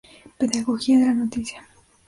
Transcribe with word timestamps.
Pedagogía 0.39 0.97
de 0.97 1.05
la 1.05 1.13
noticia. 1.13 1.63